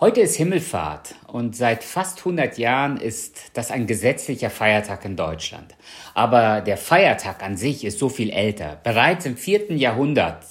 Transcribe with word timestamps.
Heute 0.00 0.22
ist 0.22 0.34
Himmelfahrt 0.34 1.14
und 1.28 1.54
seit 1.54 1.84
fast 1.84 2.18
100 2.18 2.58
Jahren 2.58 2.96
ist 2.96 3.52
das 3.54 3.70
ein 3.70 3.86
gesetzlicher 3.86 4.50
Feiertag 4.50 5.04
in 5.04 5.14
Deutschland. 5.14 5.76
Aber 6.14 6.62
der 6.62 6.76
Feiertag 6.76 7.44
an 7.44 7.56
sich 7.56 7.84
ist 7.84 8.00
so 8.00 8.08
viel 8.08 8.30
älter. 8.30 8.80
Bereits 8.82 9.24
im 9.24 9.36
vierten 9.36 9.78
Jahrhundert 9.78 10.44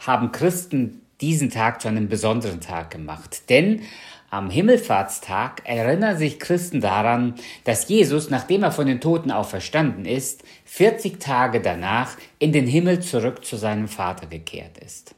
haben 0.00 0.30
Christen 0.30 1.00
diesen 1.22 1.48
Tag 1.48 1.80
zu 1.80 1.88
einem 1.88 2.10
besonderen 2.10 2.60
Tag 2.60 2.90
gemacht. 2.90 3.48
Denn 3.48 3.80
am 4.28 4.50
Himmelfahrtstag 4.50 5.62
erinnern 5.64 6.18
sich 6.18 6.38
Christen 6.38 6.82
daran, 6.82 7.36
dass 7.64 7.88
Jesus, 7.88 8.28
nachdem 8.28 8.62
er 8.62 8.72
von 8.72 8.86
den 8.86 9.00
Toten 9.00 9.30
auferstanden 9.30 10.04
ist, 10.04 10.42
40 10.66 11.18
Tage 11.18 11.62
danach 11.62 12.18
in 12.38 12.52
den 12.52 12.66
Himmel 12.66 13.00
zurück 13.00 13.42
zu 13.42 13.56
seinem 13.56 13.88
Vater 13.88 14.26
gekehrt 14.26 14.76
ist. 14.84 15.14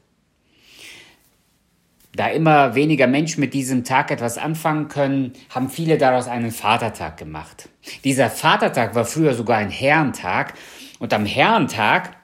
Da 2.15 2.29
immer 2.29 2.75
weniger 2.75 3.07
Menschen 3.07 3.41
mit 3.41 3.53
diesem 3.53 3.83
Tag 3.83 4.09
etwas 4.09 4.37
anfangen 4.37 4.87
können, 4.87 5.33
haben 5.49 5.69
viele 5.69 5.97
daraus 5.97 6.27
einen 6.29 6.51
Vatertag 6.51 7.17
gemacht. 7.17 7.67
Dieser 8.05 8.29
Vatertag 8.29 8.95
war 8.95 9.03
früher 9.03 9.33
sogar 9.33 9.57
ein 9.57 9.69
Herrentag 9.69 10.53
und 10.99 11.13
am 11.13 11.25
Herrentag, 11.25 12.15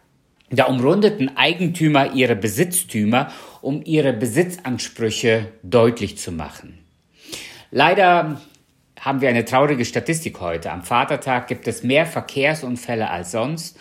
da 0.50 0.66
umrundeten 0.66 1.36
Eigentümer 1.36 2.14
ihre 2.14 2.38
Besitztümer, 2.38 3.32
um 3.62 3.82
ihre 3.84 4.14
Besitzansprüche 4.14 5.48
deutlich 5.62 6.18
zu 6.18 6.32
machen. 6.32 6.80
Leider 7.70 8.40
haben 9.00 9.20
wir 9.20 9.30
eine 9.30 9.46
traurige 9.46 9.84
Statistik 9.84 10.40
heute. 10.40 10.72
Am 10.72 10.84
Vatertag 10.84 11.48
gibt 11.48 11.68
es 11.68 11.84
mehr 11.84 12.06
Verkehrsunfälle 12.06 13.10
als 13.10 13.32
sonst 13.32 13.78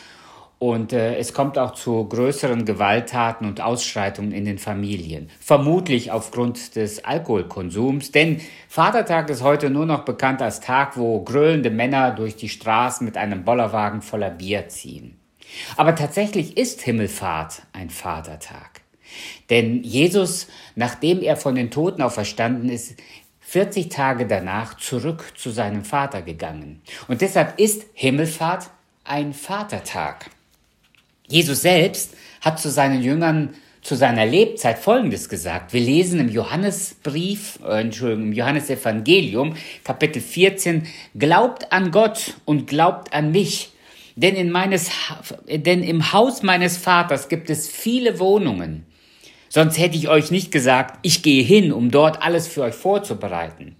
und 0.60 0.92
äh, 0.92 1.16
es 1.16 1.32
kommt 1.32 1.56
auch 1.56 1.72
zu 1.72 2.04
größeren 2.04 2.66
Gewalttaten 2.66 3.48
und 3.48 3.62
Ausschreitungen 3.62 4.30
in 4.32 4.44
den 4.44 4.58
Familien. 4.58 5.30
Vermutlich 5.40 6.12
aufgrund 6.12 6.76
des 6.76 7.02
Alkoholkonsums, 7.02 8.12
denn 8.12 8.42
Vatertag 8.68 9.30
ist 9.30 9.42
heute 9.42 9.70
nur 9.70 9.86
noch 9.86 10.04
bekannt 10.04 10.42
als 10.42 10.60
Tag, 10.60 10.98
wo 10.98 11.24
gröhlende 11.24 11.70
Männer 11.70 12.10
durch 12.10 12.36
die 12.36 12.50
Straßen 12.50 13.06
mit 13.06 13.16
einem 13.16 13.42
Bollerwagen 13.42 14.02
voller 14.02 14.28
Bier 14.28 14.68
ziehen. 14.68 15.18
Aber 15.78 15.94
tatsächlich 15.94 16.58
ist 16.58 16.82
Himmelfahrt 16.82 17.62
ein 17.72 17.88
Vatertag. 17.88 18.82
Denn 19.48 19.82
Jesus, 19.82 20.46
nachdem 20.76 21.22
er 21.22 21.36
von 21.36 21.54
den 21.54 21.70
Toten 21.70 22.02
auferstanden 22.02 22.68
ist, 22.68 22.96
40 23.40 23.88
Tage 23.88 24.26
danach 24.26 24.76
zurück 24.76 25.32
zu 25.36 25.48
seinem 25.48 25.84
Vater 25.84 26.20
gegangen. 26.20 26.82
Und 27.08 27.22
deshalb 27.22 27.58
ist 27.58 27.86
Himmelfahrt 27.94 28.68
ein 29.04 29.32
Vatertag. 29.32 30.30
Jesus 31.30 31.62
selbst 31.62 32.14
hat 32.40 32.60
zu 32.60 32.70
seinen 32.70 33.02
Jüngern 33.02 33.54
zu 33.82 33.94
seiner 33.94 34.26
Lebzeit 34.26 34.78
Folgendes 34.78 35.28
gesagt. 35.28 35.72
Wir 35.72 35.80
lesen 35.80 36.20
im 36.20 36.28
Johannesbrief, 36.28 37.60
äh, 37.66 37.80
Entschuldigung, 37.80 38.24
im 38.24 38.32
Johannesevangelium, 38.32 39.56
Kapitel 39.84 40.20
14, 40.20 40.86
Glaubt 41.18 41.72
an 41.72 41.90
Gott 41.90 42.34
und 42.44 42.66
glaubt 42.66 43.14
an 43.14 43.32
mich, 43.32 43.70
denn, 44.16 44.34
in 44.34 44.50
meines, 44.50 44.90
denn 45.48 45.82
im 45.82 46.12
Haus 46.12 46.42
meines 46.42 46.76
Vaters 46.76 47.28
gibt 47.28 47.48
es 47.48 47.68
viele 47.68 48.18
Wohnungen. 48.18 48.84
Sonst 49.48 49.78
hätte 49.78 49.96
ich 49.96 50.08
euch 50.08 50.30
nicht 50.30 50.52
gesagt, 50.52 50.98
ich 51.02 51.22
gehe 51.22 51.42
hin, 51.42 51.72
um 51.72 51.90
dort 51.90 52.22
alles 52.22 52.46
für 52.48 52.62
euch 52.62 52.74
vorzubereiten. 52.74 53.76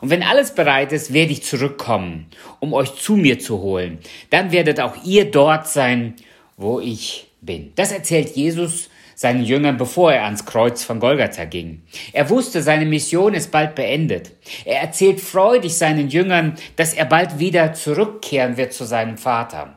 Und 0.00 0.10
wenn 0.10 0.22
alles 0.22 0.54
bereit 0.54 0.92
ist, 0.92 1.12
werde 1.12 1.32
ich 1.32 1.42
zurückkommen, 1.42 2.26
um 2.60 2.72
euch 2.72 2.94
zu 2.94 3.16
mir 3.16 3.40
zu 3.40 3.60
holen. 3.60 3.98
Dann 4.30 4.52
werdet 4.52 4.80
auch 4.80 5.04
ihr 5.04 5.30
dort 5.30 5.66
sein, 5.66 6.14
wo 6.56 6.80
ich 6.80 7.28
bin. 7.40 7.72
Das 7.74 7.92
erzählt 7.92 8.36
Jesus 8.36 8.88
seinen 9.14 9.44
Jüngern, 9.44 9.76
bevor 9.76 10.12
er 10.12 10.24
ans 10.24 10.44
Kreuz 10.44 10.82
von 10.82 11.00
Golgatha 11.00 11.44
ging. 11.44 11.82
Er 12.12 12.28
wusste, 12.30 12.62
seine 12.62 12.86
Mission 12.86 13.34
ist 13.34 13.50
bald 13.50 13.74
beendet. 13.74 14.32
Er 14.64 14.80
erzählt 14.80 15.20
freudig 15.20 15.76
seinen 15.76 16.08
Jüngern, 16.08 16.56
dass 16.76 16.94
er 16.94 17.04
bald 17.04 17.38
wieder 17.38 17.72
zurückkehren 17.72 18.56
wird 18.56 18.72
zu 18.72 18.84
seinem 18.84 19.18
Vater. 19.18 19.74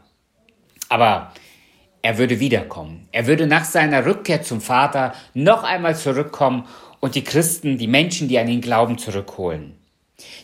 Aber 0.90 1.32
er 2.02 2.18
würde 2.18 2.40
wiederkommen. 2.40 3.08
Er 3.12 3.28
würde 3.28 3.48
nach 3.48 3.66
seiner 3.66 4.06
Rückkehr 4.06 4.42
zum 4.42 4.62
Vater 4.62 5.14
noch 5.34 5.64
einmal 5.64 5.96
zurückkommen 5.96 6.68
und 7.00 7.16
die 7.16 7.24
Christen, 7.24 7.78
die 7.78 7.88
Menschen, 7.88 8.28
die 8.28 8.40
an 8.40 8.48
ihn 8.48 8.62
glauben, 8.62 8.98
zurückholen. 8.98 9.76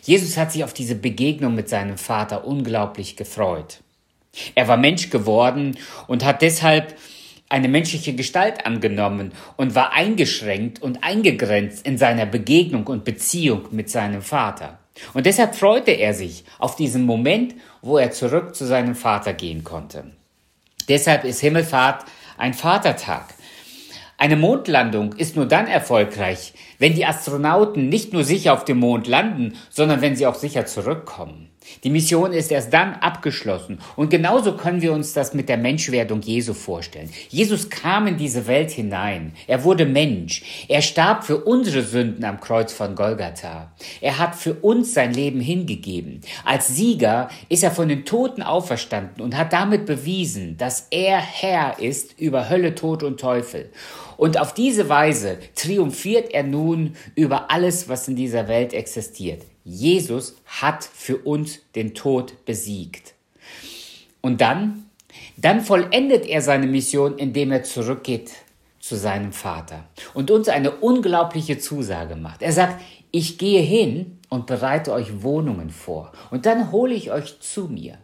Jesus 0.02 0.36
hat 0.36 0.52
sich 0.52 0.64
auf 0.64 0.74
diese 0.74 0.94
Begegnung 0.94 1.54
mit 1.54 1.68
seinem 1.68 1.98
Vater 1.98 2.44
unglaublich 2.46 3.16
gefreut. 3.16 3.78
Er 4.54 4.68
war 4.68 4.76
Mensch 4.76 5.10
geworden 5.10 5.76
und 6.06 6.24
hat 6.24 6.42
deshalb 6.42 6.96
eine 7.48 7.68
menschliche 7.68 8.14
Gestalt 8.14 8.64
angenommen 8.64 9.32
und 9.56 9.74
war 9.74 9.92
eingeschränkt 9.92 10.80
und 10.80 11.04
eingegrenzt 11.04 11.86
in 11.86 11.98
seiner 11.98 12.24
Begegnung 12.24 12.86
und 12.86 13.04
Beziehung 13.04 13.68
mit 13.70 13.90
seinem 13.90 14.22
Vater. 14.22 14.78
Und 15.12 15.26
deshalb 15.26 15.54
freute 15.54 15.90
er 15.90 16.14
sich 16.14 16.44
auf 16.58 16.76
diesen 16.76 17.04
Moment, 17.04 17.54
wo 17.82 17.98
er 17.98 18.10
zurück 18.10 18.54
zu 18.54 18.66
seinem 18.66 18.94
Vater 18.94 19.34
gehen 19.34 19.64
konnte. 19.64 20.04
Deshalb 20.88 21.24
ist 21.24 21.40
Himmelfahrt 21.40 22.04
ein 22.38 22.54
Vatertag. 22.54 23.34
Eine 24.16 24.36
Mondlandung 24.36 25.14
ist 25.14 25.36
nur 25.36 25.46
dann 25.46 25.66
erfolgreich, 25.66 26.54
wenn 26.78 26.94
die 26.94 27.06
Astronauten 27.06 27.88
nicht 27.88 28.12
nur 28.12 28.24
sicher 28.24 28.52
auf 28.52 28.64
dem 28.64 28.78
Mond 28.78 29.06
landen, 29.06 29.58
sondern 29.68 30.00
wenn 30.00 30.16
sie 30.16 30.26
auch 30.26 30.36
sicher 30.36 30.64
zurückkommen. 30.64 31.51
Die 31.84 31.90
Mission 31.90 32.32
ist 32.32 32.50
erst 32.50 32.72
dann 32.72 32.94
abgeschlossen. 32.94 33.78
Und 33.96 34.10
genauso 34.10 34.56
können 34.56 34.82
wir 34.82 34.92
uns 34.92 35.12
das 35.12 35.34
mit 35.34 35.48
der 35.48 35.56
Menschwerdung 35.56 36.20
Jesu 36.22 36.54
vorstellen. 36.54 37.10
Jesus 37.28 37.70
kam 37.70 38.06
in 38.06 38.16
diese 38.16 38.46
Welt 38.46 38.70
hinein. 38.70 39.32
Er 39.46 39.64
wurde 39.64 39.86
Mensch. 39.86 40.66
Er 40.68 40.82
starb 40.82 41.24
für 41.24 41.38
unsere 41.38 41.82
Sünden 41.82 42.24
am 42.24 42.40
Kreuz 42.40 42.72
von 42.72 42.94
Golgatha. 42.94 43.72
Er 44.00 44.18
hat 44.18 44.34
für 44.34 44.54
uns 44.54 44.94
sein 44.94 45.12
Leben 45.12 45.40
hingegeben. 45.40 46.20
Als 46.44 46.68
Sieger 46.68 47.28
ist 47.48 47.62
er 47.62 47.70
von 47.70 47.88
den 47.88 48.04
Toten 48.04 48.42
auferstanden 48.42 49.22
und 49.22 49.36
hat 49.36 49.52
damit 49.52 49.86
bewiesen, 49.86 50.56
dass 50.56 50.88
er 50.90 51.18
Herr 51.18 51.78
ist 51.78 52.18
über 52.20 52.48
Hölle, 52.48 52.74
Tod 52.74 53.02
und 53.02 53.20
Teufel. 53.20 53.70
Und 54.16 54.38
auf 54.38 54.54
diese 54.54 54.88
Weise 54.88 55.38
triumphiert 55.54 56.32
er 56.32 56.44
nun 56.44 56.94
über 57.14 57.50
alles, 57.50 57.88
was 57.88 58.06
in 58.08 58.16
dieser 58.16 58.46
Welt 58.48 58.72
existiert. 58.72 59.42
Jesus 59.64 60.36
hat 60.46 60.84
für 60.84 61.18
uns 61.18 61.60
den 61.74 61.94
Tod 61.94 62.44
besiegt. 62.44 63.14
Und 64.20 64.40
dann, 64.40 64.90
dann 65.36 65.60
vollendet 65.60 66.26
er 66.26 66.42
seine 66.42 66.66
Mission, 66.66 67.18
indem 67.18 67.52
er 67.52 67.62
zurückgeht 67.62 68.32
zu 68.80 68.96
seinem 68.96 69.32
Vater 69.32 69.84
und 70.14 70.30
uns 70.30 70.48
eine 70.48 70.72
unglaubliche 70.72 71.58
Zusage 71.58 72.16
macht. 72.16 72.42
Er 72.42 72.52
sagt, 72.52 72.80
ich 73.12 73.38
gehe 73.38 73.60
hin 73.60 74.18
und 74.28 74.46
bereite 74.46 74.92
euch 74.92 75.22
Wohnungen 75.22 75.70
vor 75.70 76.12
und 76.30 76.46
dann 76.46 76.72
hole 76.72 76.94
ich 76.94 77.12
euch 77.12 77.40
zu 77.40 77.68
mir. 77.68 77.98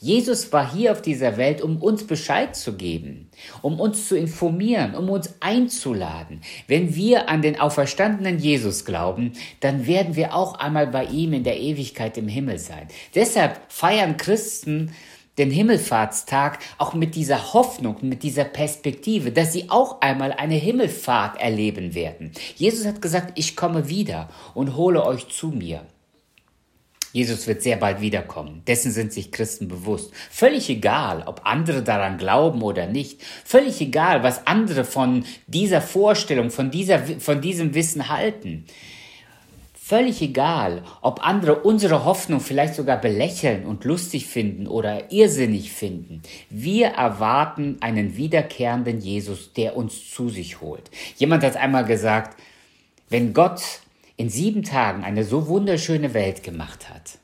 Jesus 0.00 0.52
war 0.52 0.72
hier 0.74 0.92
auf 0.92 1.02
dieser 1.02 1.36
Welt, 1.36 1.62
um 1.62 1.80
uns 1.80 2.06
Bescheid 2.06 2.54
zu 2.56 2.74
geben, 2.74 3.30
um 3.62 3.80
uns 3.80 4.08
zu 4.08 4.16
informieren, 4.16 4.94
um 4.94 5.08
uns 5.10 5.34
einzuladen. 5.40 6.40
Wenn 6.66 6.94
wir 6.94 7.28
an 7.28 7.42
den 7.42 7.58
auferstandenen 7.58 8.38
Jesus 8.38 8.84
glauben, 8.84 9.32
dann 9.60 9.86
werden 9.86 10.16
wir 10.16 10.34
auch 10.34 10.54
einmal 10.54 10.86
bei 10.86 11.04
ihm 11.04 11.32
in 11.32 11.44
der 11.44 11.58
Ewigkeit 11.58 12.18
im 12.18 12.28
Himmel 12.28 12.58
sein. 12.58 12.88
Deshalb 13.14 13.60
feiern 13.68 14.16
Christen 14.16 14.92
den 15.38 15.50
Himmelfahrtstag 15.50 16.58
auch 16.78 16.94
mit 16.94 17.14
dieser 17.14 17.54
Hoffnung, 17.54 17.96
mit 18.02 18.22
dieser 18.22 18.44
Perspektive, 18.44 19.32
dass 19.32 19.52
sie 19.52 19.70
auch 19.70 20.00
einmal 20.00 20.32
eine 20.32 20.54
Himmelfahrt 20.54 21.40
erleben 21.40 21.94
werden. 21.94 22.32
Jesus 22.56 22.86
hat 22.86 23.00
gesagt, 23.00 23.32
ich 23.38 23.56
komme 23.56 23.88
wieder 23.88 24.28
und 24.54 24.76
hole 24.76 25.04
euch 25.04 25.28
zu 25.28 25.48
mir. 25.48 25.86
Jesus 27.12 27.46
wird 27.46 27.62
sehr 27.62 27.76
bald 27.76 28.00
wiederkommen. 28.00 28.62
Dessen 28.66 28.90
sind 28.90 29.12
sich 29.12 29.30
Christen 29.30 29.68
bewusst. 29.68 30.12
Völlig 30.30 30.68
egal, 30.70 31.22
ob 31.26 31.42
andere 31.44 31.82
daran 31.82 32.16
glauben 32.18 32.62
oder 32.62 32.86
nicht. 32.86 33.20
Völlig 33.44 33.80
egal, 33.80 34.22
was 34.22 34.46
andere 34.46 34.84
von 34.84 35.24
dieser 35.46 35.82
Vorstellung, 35.82 36.50
von, 36.50 36.70
dieser, 36.70 36.98
von 36.98 37.40
diesem 37.40 37.74
Wissen 37.74 38.08
halten. 38.08 38.64
Völlig 39.84 40.22
egal, 40.22 40.84
ob 41.02 41.26
andere 41.26 41.56
unsere 41.56 42.06
Hoffnung 42.06 42.40
vielleicht 42.40 42.76
sogar 42.76 42.98
belächeln 42.98 43.66
und 43.66 43.84
lustig 43.84 44.26
finden 44.26 44.66
oder 44.66 45.12
irrsinnig 45.12 45.70
finden. 45.70 46.22
Wir 46.48 46.86
erwarten 46.86 47.76
einen 47.80 48.16
wiederkehrenden 48.16 49.00
Jesus, 49.00 49.52
der 49.52 49.76
uns 49.76 50.08
zu 50.08 50.30
sich 50.30 50.62
holt. 50.62 50.90
Jemand 51.18 51.42
hat 51.44 51.56
einmal 51.56 51.84
gesagt, 51.84 52.40
wenn 53.10 53.34
Gott 53.34 53.60
in 54.22 54.30
sieben 54.30 54.62
Tagen 54.62 55.02
eine 55.02 55.24
so 55.24 55.48
wunderschöne 55.48 56.14
Welt 56.14 56.44
gemacht 56.44 56.88
hat. 56.88 57.18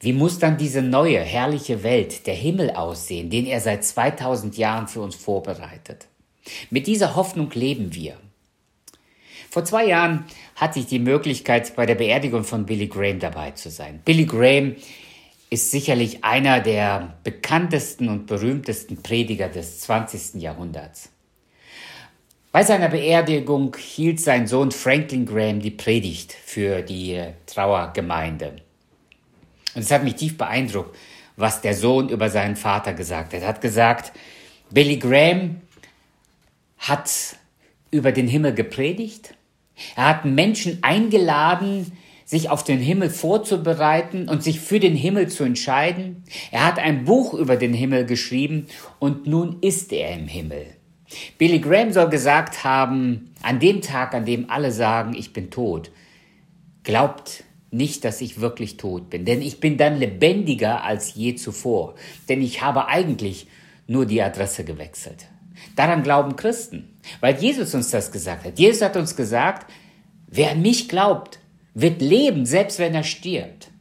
Wie 0.00 0.14
muss 0.14 0.38
dann 0.38 0.56
diese 0.56 0.80
neue, 0.80 1.20
herrliche 1.20 1.82
Welt, 1.82 2.26
der 2.26 2.34
Himmel 2.34 2.70
aussehen, 2.70 3.28
den 3.28 3.44
er 3.44 3.60
seit 3.60 3.84
2000 3.84 4.56
Jahren 4.56 4.88
für 4.88 5.02
uns 5.02 5.16
vorbereitet? 5.16 6.06
Mit 6.70 6.86
dieser 6.86 7.14
Hoffnung 7.14 7.50
leben 7.50 7.94
wir. 7.94 8.16
Vor 9.50 9.66
zwei 9.66 9.84
Jahren 9.86 10.24
hatte 10.56 10.78
ich 10.78 10.86
die 10.86 10.98
Möglichkeit, 10.98 11.76
bei 11.76 11.84
der 11.84 11.96
Beerdigung 11.96 12.44
von 12.44 12.64
Billy 12.64 12.86
Graham 12.86 13.18
dabei 13.18 13.50
zu 13.50 13.68
sein. 13.68 14.00
Billy 14.02 14.24
Graham 14.24 14.76
ist 15.50 15.72
sicherlich 15.72 16.24
einer 16.24 16.60
der 16.60 17.18
bekanntesten 17.22 18.08
und 18.08 18.26
berühmtesten 18.26 19.02
Prediger 19.02 19.50
des 19.50 19.80
20. 19.80 20.40
Jahrhunderts. 20.40 21.10
Bei 22.52 22.62
seiner 22.64 22.90
Beerdigung 22.90 23.74
hielt 23.78 24.20
sein 24.20 24.46
Sohn 24.46 24.72
Franklin 24.72 25.24
Graham 25.24 25.60
die 25.60 25.70
Predigt 25.70 26.34
für 26.34 26.82
die 26.82 27.18
Trauergemeinde. 27.46 28.56
Und 29.74 29.80
es 29.80 29.90
hat 29.90 30.04
mich 30.04 30.16
tief 30.16 30.36
beeindruckt, 30.36 30.94
was 31.36 31.62
der 31.62 31.74
Sohn 31.74 32.10
über 32.10 32.28
seinen 32.28 32.56
Vater 32.56 32.92
gesagt 32.92 33.32
hat. 33.32 33.40
Er 33.40 33.48
hat 33.48 33.62
gesagt, 33.62 34.12
Billy 34.68 34.98
Graham 34.98 35.62
hat 36.76 37.10
über 37.90 38.12
den 38.12 38.28
Himmel 38.28 38.52
gepredigt. 38.52 39.34
Er 39.96 40.08
hat 40.08 40.26
Menschen 40.26 40.78
eingeladen, 40.82 41.90
sich 42.26 42.50
auf 42.50 42.64
den 42.64 42.80
Himmel 42.80 43.08
vorzubereiten 43.08 44.28
und 44.28 44.42
sich 44.42 44.60
für 44.60 44.78
den 44.78 44.94
Himmel 44.94 45.28
zu 45.28 45.44
entscheiden. 45.44 46.22
Er 46.50 46.66
hat 46.66 46.78
ein 46.78 47.06
Buch 47.06 47.32
über 47.32 47.56
den 47.56 47.72
Himmel 47.72 48.04
geschrieben 48.04 48.66
und 48.98 49.26
nun 49.26 49.56
ist 49.62 49.90
er 49.90 50.14
im 50.14 50.28
Himmel. 50.28 50.66
Billy 51.38 51.58
Graham 51.58 51.92
soll 51.92 52.08
gesagt 52.08 52.64
haben, 52.64 53.34
an 53.42 53.58
dem 53.58 53.80
Tag, 53.80 54.14
an 54.14 54.24
dem 54.24 54.50
alle 54.50 54.72
sagen, 54.72 55.14
ich 55.14 55.32
bin 55.32 55.50
tot, 55.50 55.90
glaubt 56.84 57.44
nicht, 57.70 58.04
dass 58.04 58.20
ich 58.20 58.40
wirklich 58.40 58.76
tot 58.76 59.10
bin, 59.10 59.24
denn 59.24 59.40
ich 59.40 59.60
bin 59.60 59.78
dann 59.78 59.98
lebendiger 59.98 60.84
als 60.84 61.14
je 61.14 61.34
zuvor, 61.34 61.94
denn 62.28 62.42
ich 62.42 62.62
habe 62.62 62.86
eigentlich 62.86 63.46
nur 63.86 64.06
die 64.06 64.22
Adresse 64.22 64.64
gewechselt. 64.64 65.26
Daran 65.74 66.02
glauben 66.02 66.36
Christen, 66.36 66.96
weil 67.20 67.36
Jesus 67.36 67.74
uns 67.74 67.90
das 67.90 68.12
gesagt 68.12 68.44
hat. 68.44 68.58
Jesus 68.58 68.82
hat 68.82 68.96
uns 68.96 69.16
gesagt, 69.16 69.70
wer 70.26 70.50
an 70.52 70.62
mich 70.62 70.88
glaubt, 70.88 71.38
wird 71.74 72.02
leben, 72.02 72.44
selbst 72.44 72.78
wenn 72.78 72.94
er 72.94 73.04
stirbt. 73.04 73.71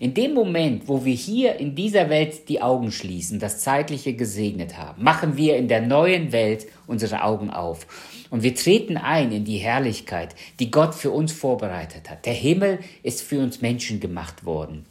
In 0.00 0.14
dem 0.14 0.32
Moment, 0.32 0.88
wo 0.88 1.04
wir 1.04 1.12
hier 1.12 1.56
in 1.56 1.74
dieser 1.74 2.08
Welt 2.08 2.48
die 2.48 2.62
Augen 2.62 2.90
schließen, 2.90 3.38
das 3.38 3.58
Zeitliche 3.58 4.14
gesegnet 4.14 4.78
haben, 4.78 5.04
machen 5.04 5.36
wir 5.36 5.58
in 5.58 5.68
der 5.68 5.82
neuen 5.82 6.32
Welt 6.32 6.66
unsere 6.86 7.22
Augen 7.22 7.50
auf. 7.50 7.86
Und 8.30 8.42
wir 8.42 8.54
treten 8.54 8.96
ein 8.96 9.30
in 9.30 9.44
die 9.44 9.58
Herrlichkeit, 9.58 10.34
die 10.58 10.70
Gott 10.70 10.94
für 10.94 11.10
uns 11.10 11.32
vorbereitet 11.32 12.08
hat. 12.08 12.24
Der 12.24 12.32
Himmel 12.32 12.78
ist 13.02 13.20
für 13.20 13.40
uns 13.40 13.60
Menschen 13.60 14.00
gemacht 14.00 14.46
worden. 14.46 14.86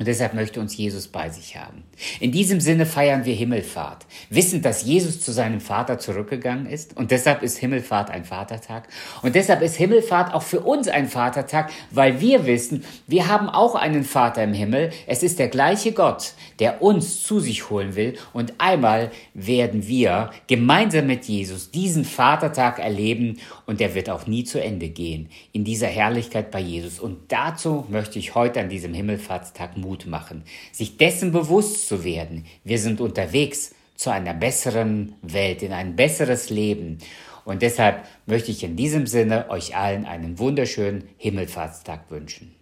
Und 0.00 0.06
deshalb 0.08 0.32
möchte 0.32 0.60
uns 0.60 0.74
Jesus 0.78 1.08
bei 1.08 1.28
sich 1.28 1.58
haben. 1.58 1.84
In 2.20 2.32
diesem 2.32 2.58
Sinne 2.58 2.86
feiern 2.86 3.26
wir 3.26 3.34
Himmelfahrt, 3.34 4.06
wissend, 4.30 4.64
dass 4.64 4.82
Jesus 4.82 5.20
zu 5.20 5.30
seinem 5.30 5.60
Vater 5.60 5.98
zurückgegangen 5.98 6.64
ist. 6.64 6.96
Und 6.96 7.10
deshalb 7.10 7.42
ist 7.42 7.58
Himmelfahrt 7.58 8.08
ein 8.08 8.24
Vatertag. 8.24 8.88
Und 9.20 9.34
deshalb 9.34 9.60
ist 9.60 9.76
Himmelfahrt 9.76 10.32
auch 10.32 10.42
für 10.42 10.60
uns 10.60 10.88
ein 10.88 11.06
Vatertag, 11.06 11.70
weil 11.90 12.18
wir 12.18 12.46
wissen, 12.46 12.82
wir 13.06 13.28
haben 13.28 13.50
auch 13.50 13.74
einen 13.74 14.04
Vater 14.04 14.42
im 14.42 14.54
Himmel. 14.54 14.88
Es 15.06 15.22
ist 15.22 15.38
der 15.38 15.48
gleiche 15.48 15.92
Gott, 15.92 16.32
der 16.60 16.80
uns 16.80 17.22
zu 17.22 17.38
sich 17.38 17.68
holen 17.68 17.94
will. 17.94 18.16
Und 18.32 18.54
einmal 18.56 19.10
werden 19.34 19.86
wir 19.86 20.30
gemeinsam 20.46 21.08
mit 21.08 21.26
Jesus 21.26 21.72
diesen 21.72 22.06
Vatertag 22.06 22.78
erleben. 22.78 23.38
Und 23.66 23.80
der 23.80 23.94
wird 23.94 24.08
auch 24.08 24.26
nie 24.26 24.44
zu 24.44 24.62
Ende 24.62 24.88
gehen 24.88 25.28
in 25.52 25.64
dieser 25.64 25.88
Herrlichkeit 25.88 26.50
bei 26.50 26.60
Jesus. 26.60 27.00
Und 27.00 27.18
dazu 27.28 27.84
möchte 27.90 28.18
ich 28.18 28.34
heute 28.34 28.60
an 28.60 28.70
diesem 28.70 28.94
Himmelfahrtstag 28.94 29.76
Mut 29.90 30.06
machen, 30.06 30.44
sich 30.72 30.96
dessen 30.96 31.32
bewusst 31.32 31.88
zu 31.88 32.04
werden, 32.04 32.46
wir 32.62 32.78
sind 32.78 33.00
unterwegs 33.00 33.74
zu 33.96 34.10
einer 34.10 34.34
besseren 34.34 35.14
Welt, 35.20 35.62
in 35.62 35.72
ein 35.72 35.96
besseres 35.96 36.48
Leben. 36.48 36.98
Und 37.44 37.62
deshalb 37.62 38.06
möchte 38.26 38.50
ich 38.50 38.62
in 38.62 38.76
diesem 38.76 39.06
Sinne 39.06 39.50
euch 39.50 39.76
allen 39.76 40.06
einen 40.06 40.38
wunderschönen 40.38 41.08
Himmelfahrtstag 41.18 42.10
wünschen. 42.10 42.54